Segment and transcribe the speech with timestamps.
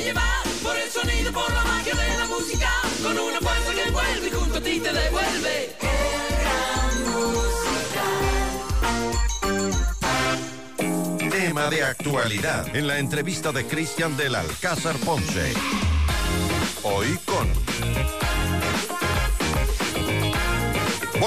[0.00, 2.70] llevar por el sonido, por la magia de la música,
[3.02, 5.76] con una fuerza que vuelve y junto a ti te devuelve.
[11.30, 15.54] Tema de actualidad en la entrevista de Cristian del Alcázar Ponce.
[16.82, 18.15] Hoy con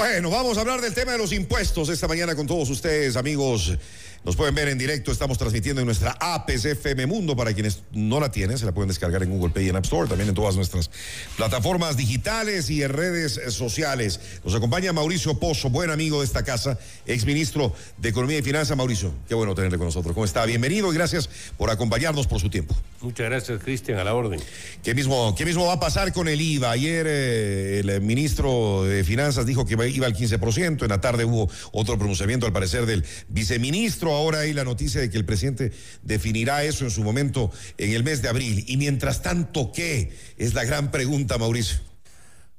[0.00, 3.76] Bueno, vamos a hablar del tema de los impuestos esta mañana con todos ustedes, amigos.
[4.22, 7.34] Nos pueden ver en directo, estamos transmitiendo en nuestra app FM Mundo.
[7.34, 9.84] Para quienes no la tienen, se la pueden descargar en Google Play y en App
[9.84, 10.90] Store, también en todas nuestras
[11.38, 14.20] plataformas digitales y en redes sociales.
[14.44, 18.76] Nos acompaña Mauricio Pozo, buen amigo de esta casa, exministro de Economía y Finanzas.
[18.76, 20.12] Mauricio, qué bueno tenerle con nosotros.
[20.12, 20.44] ¿Cómo está?
[20.44, 22.76] Bienvenido y gracias por acompañarnos por su tiempo.
[23.00, 24.38] Muchas gracias, Cristian, a la orden.
[24.82, 26.72] ¿Qué mismo, ¿Qué mismo va a pasar con el IVA?
[26.72, 31.50] Ayer eh, el ministro de Finanzas dijo que iba al 15%, en la tarde hubo
[31.72, 36.64] otro pronunciamiento al parecer del viceministro, ahora hay la noticia de que el presidente definirá
[36.64, 38.64] eso en su momento en el mes de abril.
[38.66, 40.12] Y mientras tanto, ¿qué?
[40.36, 41.80] Es la gran pregunta, Mauricio.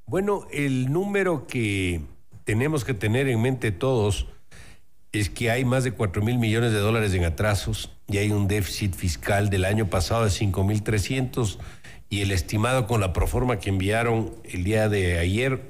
[0.05, 2.01] Bueno, el número que
[2.43, 4.27] tenemos que tener en mente todos
[5.11, 8.47] es que hay más de 4 mil millones de dólares en atrasos y hay un
[8.47, 11.59] déficit fiscal del año pasado de 5 mil 300
[12.09, 15.61] y el estimado con la proforma que enviaron el día de ayer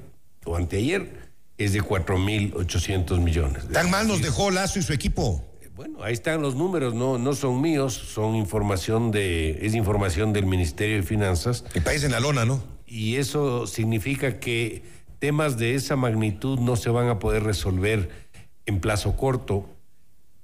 [0.44, 1.31] o anteayer
[1.64, 3.68] es de 4 mil 800 millones.
[3.72, 5.44] Tan mal nos dejó Lazo y su equipo.
[5.74, 10.46] Bueno, ahí están los números, no, no son míos, son información de, es información del
[10.46, 11.64] Ministerio de Finanzas.
[11.74, 12.62] El país en la lona, ¿no?
[12.86, 14.82] Y eso significa que
[15.18, 18.10] temas de esa magnitud no se van a poder resolver
[18.66, 19.68] en plazo corto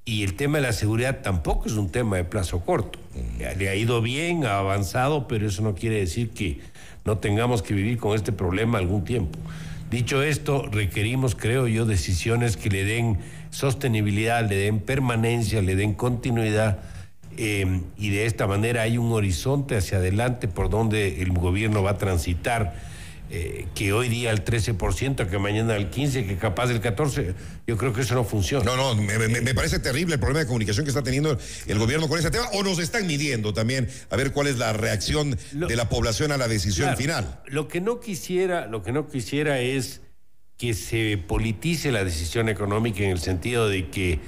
[0.08, 2.98] y el tema de la seguridad tampoco es un tema de plazo corto.
[3.38, 6.60] Le ha ido bien, ha avanzado, pero eso no quiere decir que
[7.04, 9.38] no tengamos que vivir con este problema algún tiempo.
[9.90, 13.18] Dicho esto, requerimos, creo yo, decisiones que le den
[13.50, 16.80] sostenibilidad, le den permanencia, le den continuidad.
[17.38, 21.92] Eh, y de esta manera hay un horizonte hacia adelante por donde el gobierno va
[21.92, 22.74] a transitar
[23.30, 27.34] eh, que hoy día el 13%, que mañana el 15%, que capaz el 14%,
[27.66, 28.64] yo creo que eso no funciona.
[28.64, 32.18] No, no, me, parece terrible el problema de comunicación que está teniendo el gobierno con
[32.18, 35.88] ese tema, o nos están midiendo también a ver cuál es la reacción de la
[35.88, 37.42] población a la decisión final.
[37.46, 40.00] Lo que no quisiera, lo que no quisiera es
[40.56, 44.18] que se politice la decisión económica en el sentido de que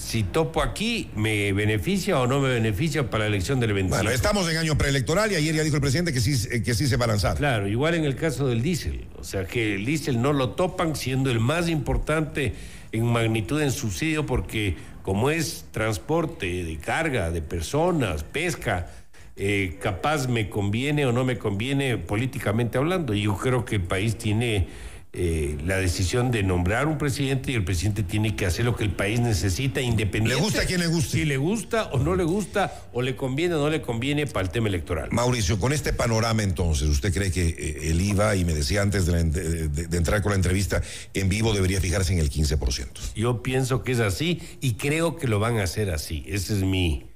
[0.00, 4.02] si topo aquí, ¿me beneficia o no me beneficia para la elección del 25?
[4.02, 6.74] Bueno, estamos en año preelectoral y ayer ya dijo el presidente que sí, eh, que
[6.74, 7.36] sí se va a lanzar.
[7.36, 9.06] Claro, igual en el caso del diésel.
[9.18, 12.54] O sea, que el diésel no lo topan siendo el más importante
[12.92, 18.90] en magnitud en subsidio porque como es transporte de carga, de personas, pesca,
[19.36, 23.14] eh, capaz me conviene o no me conviene políticamente hablando.
[23.14, 24.66] Y yo creo que el país tiene
[25.12, 28.84] eh, la decisión de nombrar un presidente y el presidente tiene que hacer lo que
[28.84, 30.36] el país necesita independiente.
[30.36, 31.18] ¿Le gusta a quien le guste?
[31.18, 34.46] Si le gusta o no le gusta, o le conviene o no le conviene para
[34.46, 35.08] el tema electoral.
[35.10, 39.06] Mauricio, con este panorama entonces, ¿usted cree que eh, el IVA, y me decía antes
[39.06, 40.80] de, entrar con la entrevista,
[41.12, 43.14] en vivo debería fijarse en el 15%?
[43.16, 46.24] Yo pienso que es así y creo que lo van a hacer así.
[46.28, 47.09] Ese es mi,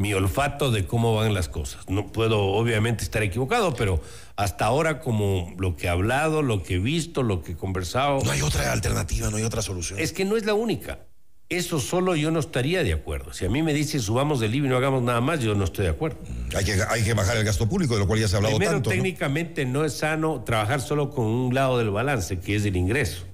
[0.00, 1.86] mi olfato de cómo van las cosas.
[1.90, 4.02] No puedo obviamente estar equivocado, pero
[4.34, 8.18] hasta ahora como lo que he hablado, lo que he visto, lo que he conversado...
[8.24, 9.98] No hay otra alternativa, no hay otra solución.
[9.98, 11.00] Es que no es la única.
[11.50, 13.34] Eso solo yo no estaría de acuerdo.
[13.34, 15.64] Si a mí me dice subamos del IVA y no hagamos nada más, yo no
[15.64, 16.16] estoy de acuerdo.
[16.26, 18.38] Mm, hay que, hay que bajar el gasto público, de lo cual ya se ha
[18.38, 19.84] hablado Primero, técnicamente ¿no?
[19.84, 23.26] es sano trabajar solo con un lado del balance, que es el ingreso.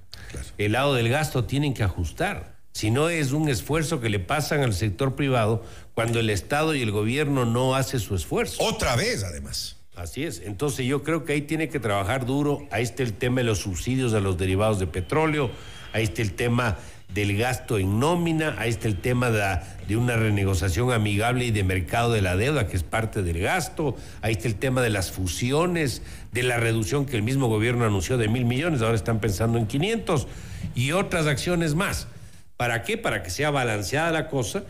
[0.59, 4.61] El lado del gasto tienen que ajustar si no es un esfuerzo que le pasan
[4.61, 5.65] al sector privado
[5.95, 8.63] cuando el Estado y el gobierno no hace su esfuerzo.
[8.63, 9.77] Otra vez, además.
[9.95, 10.43] Así es.
[10.45, 12.69] Entonces yo creo que ahí tiene que trabajar duro.
[12.71, 15.51] Ahí está el tema de los subsidios a los derivados de petróleo.
[15.95, 16.77] Ahí está el tema
[17.15, 18.57] del gasto en nómina.
[18.59, 22.67] Ahí está el tema de, de, una renegociación amigable y de mercado de la deuda,
[22.67, 23.97] que es parte del gasto.
[24.21, 28.19] Ahí está el tema de las fusiones, de la reducción que el mismo gobierno anunció
[28.19, 28.83] de mil millones.
[28.83, 30.27] Ahora están pensando en 500
[30.75, 32.09] y otras acciones más.
[32.57, 32.97] ¿Para qué?
[32.97, 34.65] Para que sea balanceada la cosa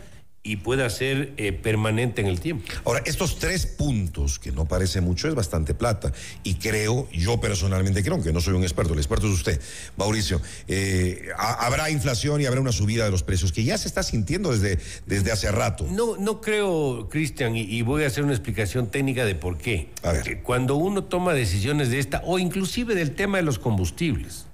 [0.47, 2.63] y pueda ser eh, permanente en el tiempo.
[2.85, 6.13] Ahora, estos tres puntos, que no parece mucho, es bastante plata.
[6.43, 9.61] Y creo, yo personalmente creo, que no soy un experto, el experto es usted,
[9.97, 14.03] Mauricio, eh, habrá inflación y habrá una subida de los precios, que ya se está
[14.03, 15.85] sintiendo desde, desde hace rato.
[15.91, 19.89] No, no creo, Cristian, y, voy a hacer una explicación técnica de por qué.
[20.03, 20.43] A ver.
[20.43, 24.45] Cuando uno toma decisiones de esta, o inclusive del tema de los combustibles,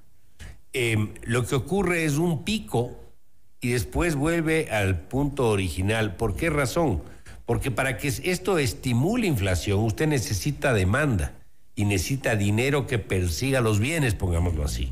[0.73, 3.02] eh, lo que ocurre es un pico
[3.63, 6.15] y después vuelve al punto original.
[6.15, 7.01] ¿Por qué razón?
[7.45, 11.33] Porque para que esto estimule inflación, usted necesita demanda
[11.75, 14.91] y necesita dinero que persiga los bienes, pongámoslo así.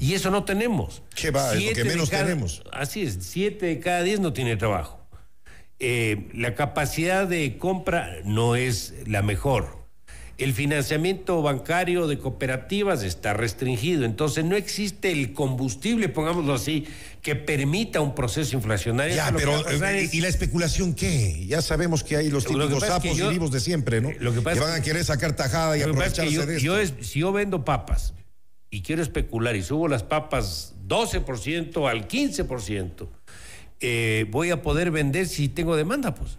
[0.00, 1.02] Y eso no tenemos.
[1.14, 1.54] ¿Qué va?
[1.54, 2.62] es lo que menos tenemos.
[2.72, 5.00] Así es, siete de cada diez no tiene trabajo.
[5.78, 9.79] eh, la capacidad de compra no es la mejor.
[10.40, 16.86] El financiamiento bancario de cooperativas está restringido, entonces no existe el combustible, pongámoslo así,
[17.20, 19.14] que permita un proceso inflacionario.
[19.14, 21.44] Ya, lo que pero eh, es- ¿y la especulación qué?
[21.46, 23.60] Ya sabemos que hay los Lo que típicos es que sapos yo- y vivos de
[23.60, 24.10] siempre, ¿no?
[24.18, 26.02] lo que pasa van es a que- querer sacar tajada y Lo que es que
[26.22, 26.64] aprovecharse yo, de esto.
[26.64, 28.14] yo es- si yo vendo papas
[28.70, 33.10] y quiero especular y subo las papas 12% al 15%,
[33.80, 36.38] eh, voy a poder vender si tengo demanda, pues.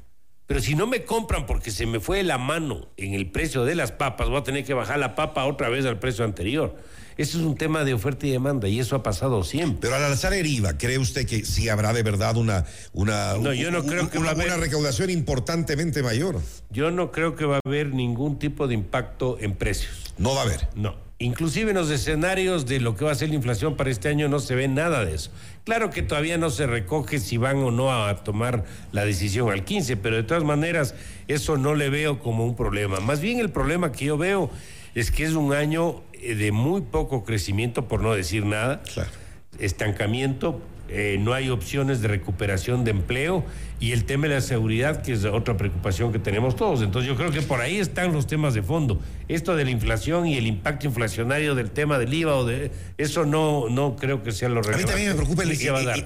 [0.51, 3.73] Pero si no me compran porque se me fue la mano en el precio de
[3.73, 6.75] las papas, voy a tener que bajar la papa otra vez al precio anterior.
[7.15, 9.77] Eso es un tema de oferta y demanda y eso ha pasado siempre.
[9.79, 13.53] Pero al alzar el IVA, ¿cree usted que sí habrá de verdad una, una, No,
[13.53, 16.41] yo no creo que una, va a haber- una recaudación importantemente mayor?
[16.69, 20.13] Yo no creo que va a haber ningún tipo de impacto en precios.
[20.17, 20.67] No va a haber.
[20.75, 20.95] No.
[21.21, 24.27] Inclusive en los escenarios de lo que va a ser la inflación para este año
[24.27, 25.29] no se ve nada de eso.
[25.65, 29.63] Claro que todavía no se recoge si van o no a tomar la decisión al
[29.63, 30.95] 15, pero de todas maneras
[31.27, 32.99] eso no le veo como un problema.
[33.01, 34.49] Más bien el problema que yo veo
[34.95, 39.11] es que es un año eh, de muy poco crecimiento, por no decir nada Claro.
[39.59, 40.59] estancamiento,
[40.89, 43.45] eh, no hay opciones de recuperación de empleo
[43.81, 46.81] y el tema de la seguridad, que es otra preocupación que tenemos todos.
[46.83, 49.01] Entonces yo creo que por ahí están los temas de fondo.
[49.27, 53.25] Esto de la inflación y el impacto inflacionario del tema del IVA o de eso
[53.25, 54.91] no, no creo que sea lo A mí relevante.
[54.91, 55.43] también me preocupa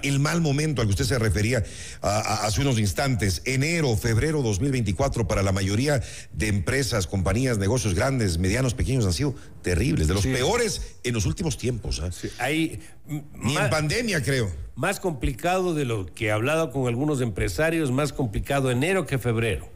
[0.03, 1.63] el, mal momento al que usted se refería
[2.01, 3.41] a- a- hace unos instantes.
[3.45, 6.01] Enero, febrero 2024 para la mayoría
[6.31, 11.25] de empresas, compañías, negocios grandes, medianos, pequeños han sido terribles, de los peores en los
[11.25, 12.01] últimos tiempos.
[12.39, 14.49] Hay mm, Ni en pandemia, creo.
[14.75, 19.67] más complicado de lo que he hablado con algunos empresarios, más complicado enero que febrero.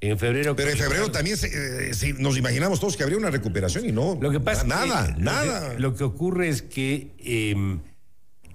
[0.00, 3.86] En febrero Pero en febrero también se- eh, nos imaginamos todos que habría una recuperación
[3.88, 4.18] y no.
[4.20, 5.68] Lo que pasa nada, es que- nada.
[5.68, 7.54] Lo que, lo que ocurre es que eh,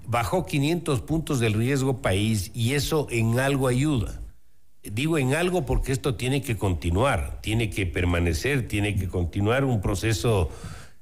[0.06, 4.22] bajó 500 puntos del riesgo país y eso en algo ayuda.
[4.84, 9.82] Digo en algo porque esto tiene que continuar, tiene que permanecer, tiene que continuar un
[9.82, 10.50] proceso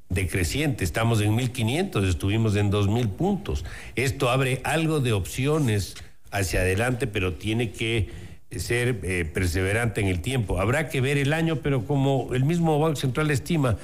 [0.09, 0.83] decreciente.
[0.83, 3.65] Estamos en 1500, estuvimos en 2000 puntos.
[3.95, 5.95] Esto abre algo de opciones
[6.37, 8.09] hacia adelante, pero tiene que
[8.57, 10.59] ser eh, perseverante en el tiempo.
[10.59, 13.77] Habrá que ver el año, pero como el mismo Banco Central estima,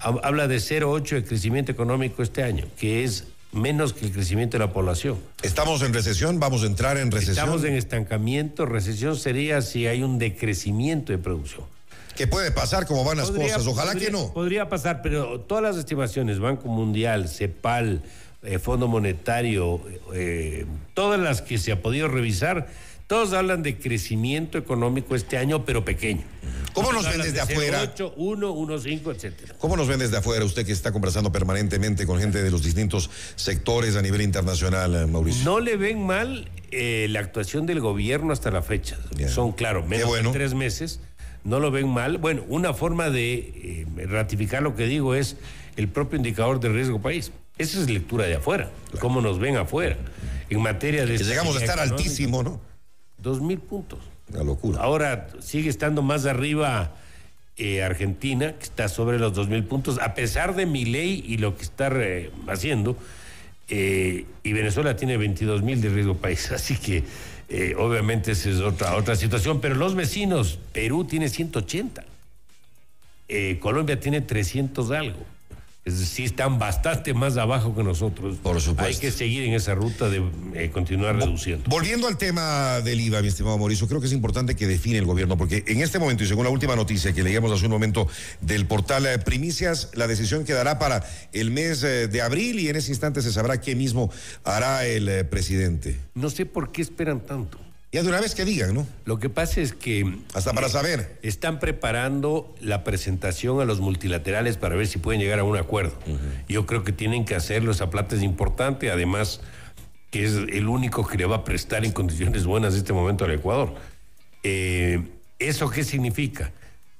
[0.00, 4.58] hab- habla de 0,8 de crecimiento económico este año, que es menos que el crecimiento
[4.58, 5.18] de la población.
[5.42, 7.36] Estamos en recesión, vamos a entrar en recesión.
[7.36, 11.64] Estamos en estancamiento, recesión sería si hay un decrecimiento de producción.
[12.16, 12.86] ¿Qué puede pasar?
[12.86, 13.66] ¿Cómo van las Podría- cosas?
[13.68, 14.32] Ojalá podría- que no.
[14.32, 18.02] Podría pasar, pero todas las estimaciones, Banco Mundial, CEPAL,
[18.42, 19.80] eh, Fondo Monetario,
[20.14, 22.68] eh, todas las que se ha podido revisar,
[23.08, 26.24] todos hablan de crecimiento económico este año, pero pequeño.
[26.74, 27.82] ¿Cómo nos ven desde de afuera?
[27.96, 29.54] 0,8, 1, 1,5, etcétera.
[29.58, 33.08] ¿Cómo nos ven desde afuera usted que está conversando permanentemente con gente de los distintos
[33.34, 35.42] sectores a nivel internacional, eh, Mauricio?
[35.42, 38.98] No le ven mal eh, la actuación del gobierno hasta la fecha.
[39.28, 40.30] Son, claro, menos bueno.
[40.30, 41.00] de tres meses.
[41.44, 42.18] No lo ven mal.
[42.18, 45.36] Bueno, una forma de eh, ratificar lo que digo es
[45.76, 47.32] el propio indicador de riesgo país.
[47.58, 48.70] Esa es lectura de afuera.
[49.00, 49.96] Cómo nos ven afuera.
[50.48, 51.16] En materia de.
[51.16, 52.60] Que llegamos a estar altísimo, ¿no?
[53.18, 53.98] Dos mil puntos.
[54.32, 54.80] Una locura.
[54.80, 56.94] Ahora sigue estando más arriba
[57.56, 61.56] eh, Argentina, que está sobre los 2.000 puntos, a pesar de mi ley y lo
[61.56, 62.96] que está eh, haciendo.
[63.68, 66.50] eh, y Venezuela tiene 22.000 de riesgo país.
[66.52, 67.02] Así que
[67.78, 69.60] obviamente esa es otra, otra situación.
[69.60, 72.04] Pero los vecinos, Perú tiene 180.
[73.28, 75.24] eh, Colombia tiene 300 algo.
[75.88, 78.36] Es decir, están bastante más abajo que nosotros.
[78.42, 78.84] Por supuesto.
[78.84, 80.22] Hay que seguir en esa ruta de
[80.54, 81.64] eh, continuar reduciendo.
[81.68, 85.06] Volviendo al tema del IVA, mi estimado Mauricio, creo que es importante que define el
[85.06, 88.06] gobierno, porque en este momento, y según la última noticia que leíamos hace un momento
[88.40, 92.76] del portal eh, Primicias, la decisión quedará para el mes eh, de abril y en
[92.76, 94.10] ese instante se sabrá qué mismo
[94.44, 95.98] hará el eh, presidente.
[96.14, 97.58] No sé por qué esperan tanto.
[97.90, 98.86] Ya de una vez que digan, ¿no?
[99.06, 101.18] Lo que pasa es que Hasta para saber.
[101.22, 105.94] están preparando la presentación a los multilaterales para ver si pueden llegar a un acuerdo.
[106.48, 109.40] Yo creo que tienen que hacerlo, esa plata es importante, además
[110.10, 113.24] que es el único que le va a prestar en condiciones buenas en este momento
[113.24, 113.74] al Ecuador.
[114.42, 115.02] Eh,
[115.38, 116.52] ¿Eso qué significa?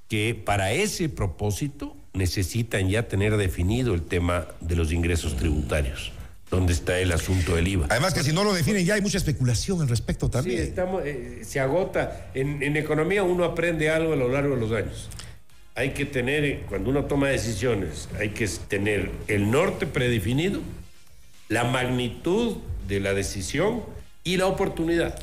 [0.09, 6.13] Que para ese propósito necesitan ya tener definido el tema de los ingresos tributarios,
[6.51, 7.87] donde está el asunto del IVA.
[7.91, 10.63] Además que si no lo definen ya hay mucha especulación al respecto Sí, también.
[10.63, 12.31] estamos, eh, se agota.
[12.35, 15.09] En, en economía uno aprende algo a lo largo de los años.
[15.75, 20.61] Hay que tener, eh, cuando uno toma decisiones, hay que tener el norte predefinido,
[21.49, 22.57] la magnitud
[22.89, 23.83] de la decisión
[24.25, 25.19] y la oportunidad.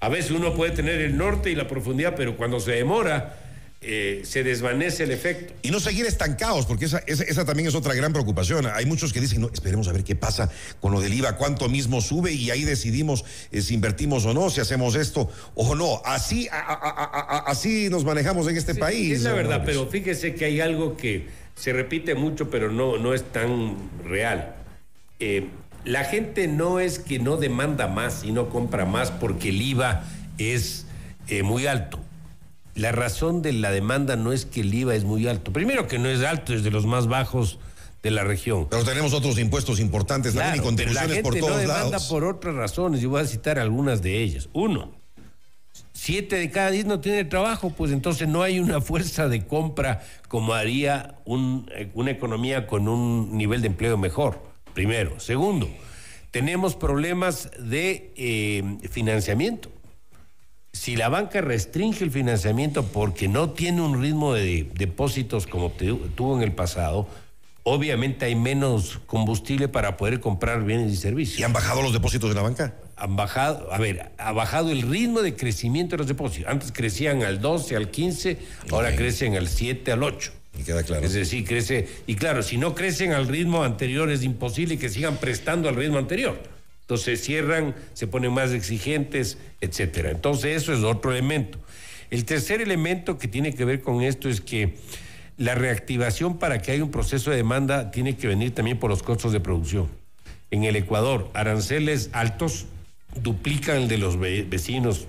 [0.00, 3.38] A veces uno puede tener el norte y la profundidad, pero cuando se demora,
[3.86, 5.52] eh, se desvanece el efecto.
[5.62, 8.66] Y no seguir estancados, porque esa, esa, esa también es otra gran preocupación.
[8.66, 10.50] Hay muchos que dicen, no, esperemos a ver qué pasa
[10.80, 14.48] con lo del IVA, cuánto mismo sube y ahí decidimos eh, si invertimos o no,
[14.50, 16.00] si hacemos esto o no.
[16.04, 19.12] Así, a- a- a- a- así nos manejamos en este Sí, país.
[19.18, 23.12] Es la verdad, pero fíjese que hay algo que se repite mucho, pero no, no
[23.14, 24.56] es tan real.
[25.20, 25.48] Eh,
[25.84, 30.04] la gente no es que no demanda más y no compra más porque el IVA
[30.38, 30.86] es
[31.42, 32.00] muy alto.
[32.74, 35.52] La razón de la demanda no es que el IVA es muy alto.
[35.52, 37.58] Primero que no es alto, es de los más bajos
[38.02, 38.66] de la región.
[38.68, 41.90] Pero tenemos otros impuestos importantes también y pero la contribuciones por gente no todos demanda
[41.90, 42.08] lados.
[42.08, 43.00] por otras razones.
[43.00, 44.48] Yo voy a citar algunas de ellas.
[44.52, 44.90] Uno,
[45.92, 50.02] siete de cada diez no tiene trabajo, pues entonces no hay una fuerza de compra
[50.28, 54.42] como haría un- eh, una economía con un nivel de empleo mejor.
[54.74, 55.20] Primero.
[55.20, 55.68] Segundo,
[56.32, 59.70] tenemos problemas de eh, financiamiento.
[60.74, 66.36] Si la banca restringe el financiamiento porque no tiene un ritmo de depósitos como tuvo
[66.36, 67.06] en el pasado,
[67.62, 71.38] obviamente hay menos combustible para poder comprar bienes y servicios.
[71.38, 72.74] ¿Y han bajado los depósitos de la banca?
[72.96, 76.50] Han bajado, a ver, ha bajado el ritmo de crecimiento de los depósitos.
[76.50, 78.38] Antes crecían al 12, al 15,
[78.72, 80.32] ahora crecen al 7, al 8.
[80.58, 81.06] Me queda claro.
[81.06, 81.88] Es decir, crece.
[82.08, 85.98] Y claro, si no crecen al ritmo anterior, es imposible que sigan prestando al ritmo
[85.98, 86.53] anterior.
[86.84, 90.10] Entonces cierran, se ponen más exigentes, etcétera.
[90.10, 91.58] Entonces, eso es otro elemento.
[92.10, 94.76] El tercer elemento que tiene que ver con esto es que
[95.38, 99.02] la reactivación para que haya un proceso de demanda tiene que venir también por los
[99.02, 99.88] costos de producción.
[100.50, 102.66] En el Ecuador, aranceles altos
[103.20, 105.06] duplican el de los ve- vecinos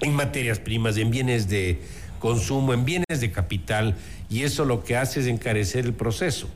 [0.00, 1.78] en materias primas, en bienes de
[2.18, 3.96] consumo, en bienes de capital,
[4.28, 6.50] y eso lo que hace es encarecer el proceso.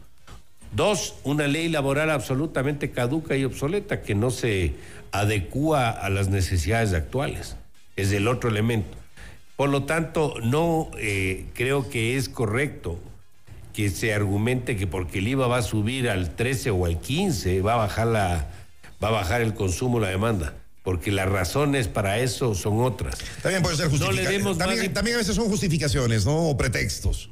[0.75, 4.75] Dos, una ley laboral absolutamente caduca y obsoleta que no se
[5.13, 7.57] adecúa a las necesidades actuales.
[7.97, 8.97] Es el otro elemento.
[9.57, 12.99] Por lo tanto, no eh, creo que es correcto
[13.73, 17.61] que se argumente que porque el IVA va a subir al 13 o al 15
[17.61, 18.49] va a bajar la
[19.03, 23.19] va a bajar el consumo, la demanda, porque las razones para eso son otras.
[23.43, 24.43] También puede ser No justificaciones.
[24.43, 26.49] más también, también a veces son justificaciones, ¿no?
[26.49, 27.31] O pretextos.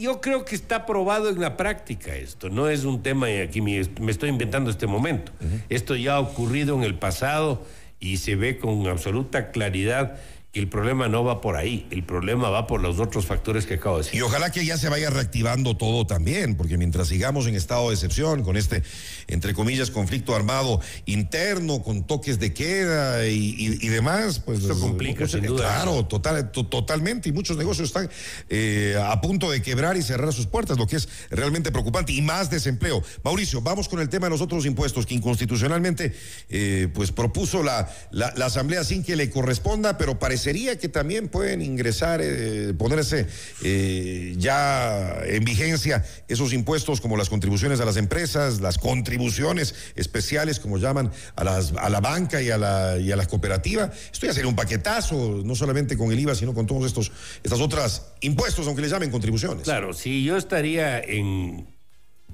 [0.00, 3.60] Yo creo que está probado en la práctica esto, no es un tema y aquí
[3.60, 5.30] me, me estoy inventando este momento.
[5.68, 7.66] Esto ya ha ocurrido en el pasado
[8.00, 10.18] y se ve con absoluta claridad
[10.52, 13.98] el problema no va por ahí, el problema va por los otros factores que acabo
[13.98, 14.18] de decir.
[14.18, 17.94] Y ojalá que ya se vaya reactivando todo también, porque mientras sigamos en estado de
[17.94, 18.82] excepción, con este,
[19.28, 24.64] entre comillas, conflicto armado interno, con toques de queda y, y- y demás, pues...
[24.64, 25.62] Eso complica, sin duda.
[25.82, 28.10] Claro, total, to- totalmente, y muchos negocios están
[28.48, 32.22] eh, a punto de quebrar y cerrar sus puertas, lo que es realmente preocupante, y
[32.22, 33.04] más desempleo.
[33.22, 36.12] Mauricio, vamos con el tema de los otros impuestos, que inconstitucionalmente,
[36.48, 41.28] eh, pues propuso la, la, la Asamblea sin que le corresponda, pero parecería que también
[41.28, 43.26] pueden ingresar, eh, ponerse
[43.62, 50.58] eh, ya en vigencia esos impuestos como las contribuciones a las empresas, las contribuciones especiales,
[50.58, 53.90] como llaman, a, las, a la banca y a la, y a la cooperativa.
[54.10, 57.60] Esto ya sería un paquetazo, no solamente con el IVA, sino con todos estos estas
[57.60, 59.64] otras impuestos, aunque les llamen contribuciones.
[59.64, 61.66] Claro, si yo estaría en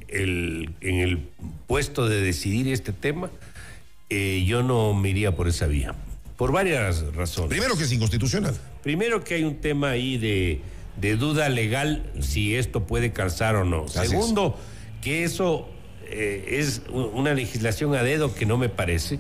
[0.07, 1.29] el, en el
[1.67, 3.31] puesto de decidir este tema,
[4.11, 5.97] eh, yo no me iría por esa vía,
[6.37, 7.51] por varias razones.
[7.51, 8.55] Primero que es inconstitucional.
[8.83, 10.61] Primero que hay un tema ahí de,
[11.01, 13.85] de duda legal si esto puede calzar o no.
[13.85, 14.09] Así es.
[14.11, 14.59] Segundo,
[15.03, 15.69] que eso
[16.09, 19.19] eh, es una legislación a dedo que no me parece.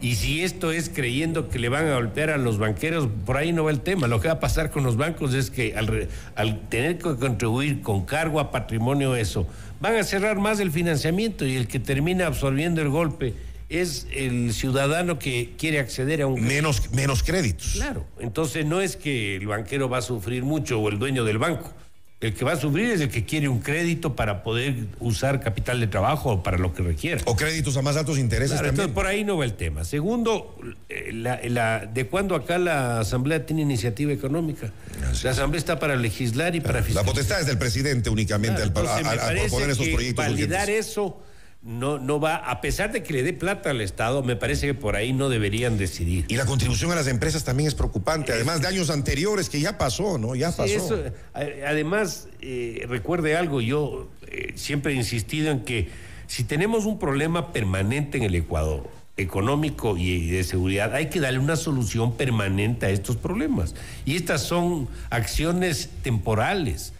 [0.00, 3.52] Y si esto es creyendo que le van a golpear a los banqueros, por ahí
[3.52, 4.06] no va el tema.
[4.06, 7.14] Lo que va a pasar con los bancos es que al, re- al tener que
[7.16, 9.46] contribuir con cargo a patrimonio eso,
[9.80, 13.32] van a cerrar más el financiamiento y el que termina absorbiendo el golpe
[13.80, 17.72] es el ciudadano que quiere acceder a un Menos, menos créditos.
[17.74, 21.38] Claro, entonces no es que el banquero va a sufrir mucho o el dueño del
[21.38, 21.72] banco.
[22.20, 25.78] El que va a sufrir es el que quiere un crédito para poder usar capital
[25.78, 27.20] de trabajo o para lo que requiera.
[27.26, 28.86] O créditos a más altos intereses Claro, también.
[28.88, 29.84] entonces por ahí no va el tema.
[29.84, 30.56] Segundo,
[30.88, 34.70] eh, la- la- ¿de cuándo acá la Asamblea tiene iniciativa económica?
[35.22, 37.12] La Asamblea está para legislar y para La fiscalizar.
[37.14, 40.86] potestad es del presidente únicamente al, al parece proponer estos que proyectos validar urgentes.
[40.86, 41.20] eso
[41.64, 44.74] no, no va, a pesar de que le dé plata al Estado, me parece que
[44.74, 46.26] por ahí no deberían decidir.
[46.28, 49.78] Y la contribución a las empresas también es preocupante, además de años anteriores que ya
[49.78, 50.34] pasó, ¿no?
[50.34, 50.64] Ya pasó.
[50.66, 51.02] Sí, eso,
[51.32, 55.88] a- además, eh, recuerde algo, yo eh, siempre he insistido en que
[56.26, 61.38] si tenemos un problema permanente en el Ecuador, económico y de seguridad, hay que darle
[61.38, 63.74] una solución permanente a estos problemas.
[64.04, 66.92] Y estas son acciones temporales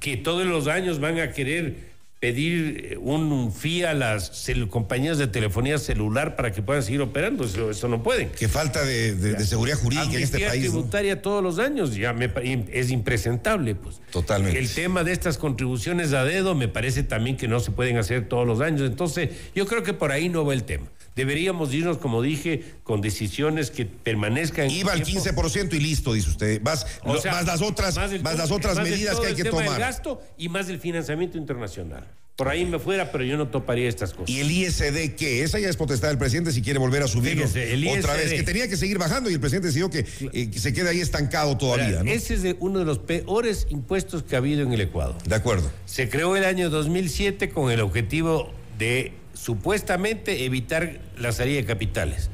[0.00, 1.89] que todos los años van a querer
[2.20, 7.44] pedir eh, un fee a las compañías de telefonía celular para que puedan seguir operando.
[7.44, 8.28] Eso, eso no pueden.
[8.28, 10.64] Que falta de, de- de seguridad jurídica en este país.
[10.66, 10.70] ¿no?
[10.72, 12.30] tributaria todos los años ya me
[12.72, 14.00] es impresentable, pues.
[14.12, 14.58] Totalmente.
[14.58, 18.28] El tema de estas contribuciones a dedo me parece también que no se pueden hacer
[18.28, 18.82] todos los años.
[18.82, 20.86] Entonces, yo creo que por ahí no va el tema.
[21.16, 24.70] Deberíamos irnos, como dije, con decisiones que permanezcan.
[24.70, 25.24] IVA al tiempo.
[25.24, 26.62] 15% y listo, dice usted.
[26.62, 29.32] Más, O lo- sea, más las otras, más, el- las otras más medidas que hay
[29.32, 29.80] el que tema del tomar.
[29.80, 32.06] gasto y más el financiamiento internacional.
[32.36, 34.30] Por ahí me fuera, pero yo no toparía estas cosas.
[34.30, 35.42] ¿Y el ISD qué?
[35.42, 38.32] Esa ya es potestad del presidente si quiere volver a subirlo Fíjese, el otra vez.
[38.32, 41.00] Que tenía que seguir bajando y el presidente decidió que, eh, que se quede ahí
[41.00, 42.10] estancado todavía, Ahora, ¿no?
[42.10, 45.22] Ese es de uno de los peores impuestos que ha habido en el Ecuador.
[45.24, 45.70] De acuerdo.
[45.84, 52.28] Se creó el año 2007 con el objetivo de supuestamente evitar la salida de capitales.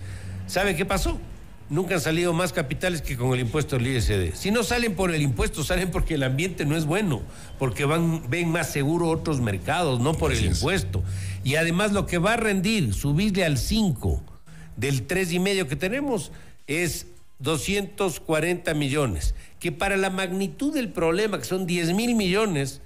[0.47, 1.21] ¿Sabe qué pasó?
[1.69, 4.35] Nunca han salido más capitales que con el impuesto del ISD.
[4.35, 7.23] Si no salen por el impuesto, salen porque el ambiente no es bueno,
[7.59, 11.03] porque van, ven más seguro otros mercados, no por el impuesto.
[11.45, 14.23] Y además lo que va a rendir, subirle al 5
[14.77, 16.33] del tres y medio que tenemos,
[16.67, 17.07] es
[17.39, 22.81] 240 millones, que para la magnitud del problema, que son 10 mil millones,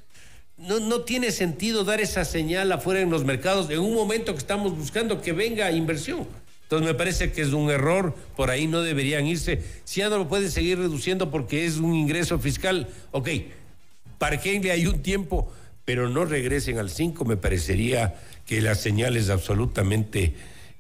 [0.60, 4.38] no, no tiene sentido dar esa señal afuera en los mercados en un momento que
[4.38, 6.26] estamos buscando que venga inversión.
[6.62, 9.60] Entonces me parece que es un error, por ahí no deberían irse.
[9.84, 13.28] Si ya no lo pueden seguir reduciendo porque es un ingreso fiscal, ok,
[14.18, 15.52] parquenle hay un tiempo,
[15.84, 18.14] pero no regresen al 5, me parecería
[18.46, 20.34] que la señal es absolutamente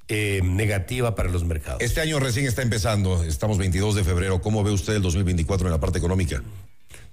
[0.06, 1.80] eh, negativa para los mercados.
[1.82, 4.40] Este año recién está empezando, estamos 22 de febrero.
[4.40, 6.42] ¿Cómo ve usted el 2024 en la parte económica?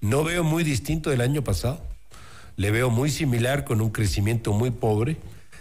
[0.01, 1.81] No veo muy distinto del año pasado.
[2.57, 5.17] Le veo muy similar con un crecimiento muy pobre,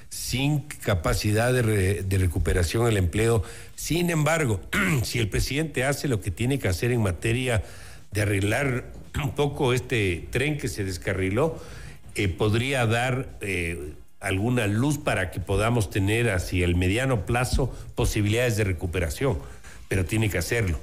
[0.09, 3.43] sin capacidad de, re- de recuperación del empleo.
[3.75, 4.61] Sin embargo,
[5.03, 7.63] si el presidente hace lo que tiene que hacer en materia
[8.13, 8.91] de arreglar
[9.23, 11.59] un poco este tren que se descarriló,
[12.15, 18.57] eh, podría dar eh, alguna luz para que podamos tener hacia el mediano plazo posibilidades
[18.57, 19.39] de recuperación,
[19.89, 20.79] pero tiene que hacerlo.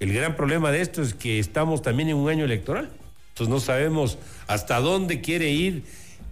[0.00, 2.88] El gran problema de esto es que estamos también en un año electoral,
[3.38, 4.18] entonces no sabemos
[4.48, 5.84] hasta dónde quiere ir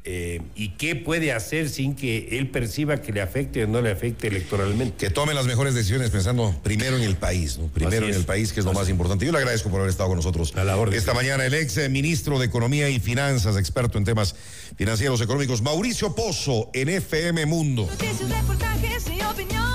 [0.03, 3.93] eh, y qué puede hacer sin que él perciba que le afecte o no le
[3.93, 5.07] afecte electoralmente.
[5.07, 7.69] Que tome las mejores decisiones pensando primero en el país, ¿no?
[7.69, 9.25] primero en el país, que es lo más importante.
[9.25, 10.53] Yo le agradezco por haber estado con nosotros.
[10.93, 14.35] Esta mañana el ex eh, ministro de Economía y Finanzas, experto en temas
[14.77, 17.87] financieros económicos, Mauricio Pozo, en FM Mundo.
[17.89, 19.67] Noticias, reportajes y opinión.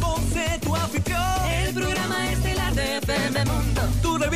[0.00, 0.74] Ponce, tu.
[0.76, 3.82] El programa estelar de FM Mundo.
[4.02, 4.32] Tu revista